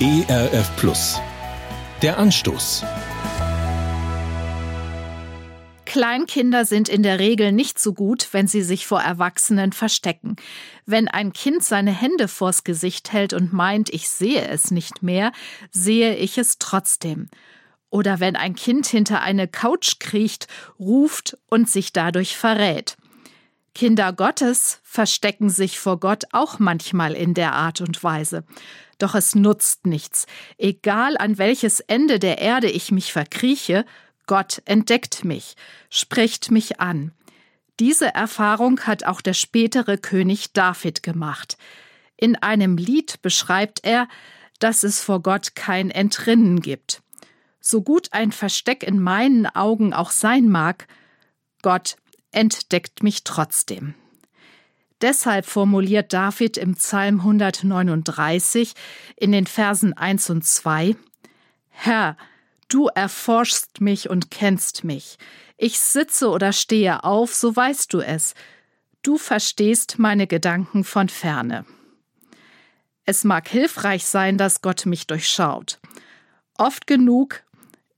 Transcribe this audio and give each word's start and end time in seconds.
ERF 0.00 0.76
Plus. 0.76 1.20
Der 2.02 2.18
Anstoß. 2.18 2.84
Kleinkinder 5.86 6.64
sind 6.64 6.88
in 6.88 7.02
der 7.02 7.18
Regel 7.18 7.50
nicht 7.50 7.80
so 7.80 7.94
gut, 7.94 8.28
wenn 8.30 8.46
sie 8.46 8.62
sich 8.62 8.86
vor 8.86 9.00
Erwachsenen 9.00 9.72
verstecken. 9.72 10.36
Wenn 10.86 11.08
ein 11.08 11.32
Kind 11.32 11.64
seine 11.64 11.90
Hände 11.90 12.28
vors 12.28 12.62
Gesicht 12.62 13.12
hält 13.12 13.32
und 13.32 13.52
meint, 13.52 13.92
ich 13.92 14.08
sehe 14.08 14.46
es 14.46 14.70
nicht 14.70 15.02
mehr, 15.02 15.32
sehe 15.72 16.14
ich 16.14 16.38
es 16.38 16.58
trotzdem. 16.58 17.28
Oder 17.90 18.20
wenn 18.20 18.36
ein 18.36 18.54
Kind 18.54 18.86
hinter 18.86 19.20
eine 19.22 19.48
Couch 19.48 19.98
kriecht, 19.98 20.46
ruft 20.78 21.36
und 21.50 21.68
sich 21.68 21.92
dadurch 21.92 22.36
verrät. 22.36 22.97
Kinder 23.74 24.12
Gottes 24.12 24.80
verstecken 24.82 25.50
sich 25.50 25.78
vor 25.78 26.00
Gott 26.00 26.24
auch 26.32 26.58
manchmal 26.58 27.14
in 27.14 27.34
der 27.34 27.52
Art 27.52 27.80
und 27.80 28.02
Weise. 28.02 28.44
Doch 28.98 29.14
es 29.14 29.34
nutzt 29.34 29.86
nichts. 29.86 30.26
Egal 30.56 31.16
an 31.16 31.38
welches 31.38 31.80
Ende 31.80 32.18
der 32.18 32.38
Erde 32.38 32.68
ich 32.70 32.90
mich 32.90 33.12
verkrieche, 33.12 33.84
Gott 34.26 34.60
entdeckt 34.64 35.24
mich, 35.24 35.54
spricht 35.88 36.50
mich 36.50 36.80
an. 36.80 37.12
Diese 37.78 38.12
Erfahrung 38.12 38.80
hat 38.80 39.04
auch 39.04 39.20
der 39.20 39.34
spätere 39.34 39.96
König 39.96 40.52
David 40.52 41.02
gemacht. 41.02 41.56
In 42.16 42.34
einem 42.36 42.76
Lied 42.76 43.22
beschreibt 43.22 43.84
er, 43.84 44.08
dass 44.58 44.82
es 44.82 45.00
vor 45.00 45.22
Gott 45.22 45.54
kein 45.54 45.90
Entrinnen 45.90 46.60
gibt. 46.60 47.02
So 47.60 47.82
gut 47.82 48.08
ein 48.12 48.32
Versteck 48.32 48.82
in 48.82 49.00
meinen 49.00 49.46
Augen 49.46 49.92
auch 49.94 50.10
sein 50.10 50.48
mag, 50.48 50.88
Gott 51.62 51.96
entdeckt 52.38 53.02
mich 53.02 53.24
trotzdem. 53.24 53.94
Deshalb 55.00 55.44
formuliert 55.44 56.12
David 56.12 56.56
im 56.56 56.76
Psalm 56.76 57.18
139 57.18 58.74
in 59.16 59.32
den 59.32 59.48
Versen 59.48 59.92
1 59.92 60.30
und 60.30 60.46
2 60.46 60.94
Herr, 61.70 62.16
du 62.68 62.86
erforschst 62.86 63.80
mich 63.80 64.08
und 64.08 64.30
kennst 64.30 64.84
mich. 64.84 65.18
Ich 65.56 65.80
sitze 65.80 66.28
oder 66.28 66.52
stehe 66.52 67.02
auf, 67.02 67.34
so 67.34 67.54
weißt 67.54 67.92
du 67.92 68.00
es. 68.00 68.34
Du 69.02 69.18
verstehst 69.18 69.98
meine 69.98 70.28
Gedanken 70.28 70.84
von 70.84 71.08
ferne. 71.08 71.64
Es 73.04 73.24
mag 73.24 73.48
hilfreich 73.48 74.04
sein, 74.06 74.38
dass 74.38 74.62
Gott 74.62 74.86
mich 74.86 75.08
durchschaut. 75.08 75.80
Oft 76.56 76.86
genug 76.86 77.42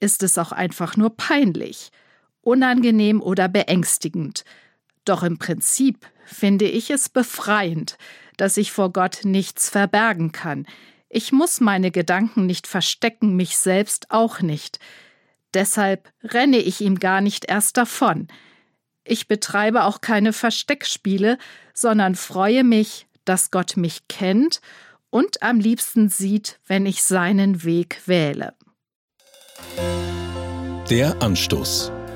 ist 0.00 0.24
es 0.24 0.38
auch 0.38 0.50
einfach 0.50 0.96
nur 0.96 1.16
peinlich, 1.16 1.92
unangenehm 2.46 3.20
oder 3.20 3.48
beängstigend. 3.48 4.44
Doch 5.04 5.22
im 5.22 5.38
Prinzip 5.38 6.06
finde 6.24 6.66
ich 6.66 6.90
es 6.90 7.08
befreiend, 7.08 7.98
dass 8.36 8.56
ich 8.56 8.72
vor 8.72 8.92
Gott 8.92 9.20
nichts 9.24 9.68
verbergen 9.70 10.32
kann. 10.32 10.66
Ich 11.08 11.32
muss 11.32 11.60
meine 11.60 11.90
Gedanken 11.90 12.46
nicht 12.46 12.66
verstecken, 12.66 13.36
mich 13.36 13.56
selbst 13.56 14.10
auch 14.10 14.40
nicht. 14.40 14.78
Deshalb 15.52 16.12
renne 16.22 16.58
ich 16.58 16.80
ihm 16.80 16.98
gar 16.98 17.20
nicht 17.20 17.44
erst 17.44 17.76
davon. 17.76 18.28
Ich 19.04 19.28
betreibe 19.28 19.84
auch 19.84 20.00
keine 20.00 20.32
Versteckspiele, 20.32 21.38
sondern 21.72 22.14
freue 22.14 22.64
mich, 22.64 23.06
dass 23.24 23.50
Gott 23.50 23.76
mich 23.76 24.08
kennt 24.08 24.60
und 25.10 25.42
am 25.42 25.60
liebsten 25.60 26.08
sieht, 26.08 26.58
wenn 26.66 26.86
ich 26.86 27.04
seinen 27.04 27.62
Weg 27.62 28.00
wähle. 28.06 28.54
Der 30.90 31.22
Anstoß. 31.22 31.92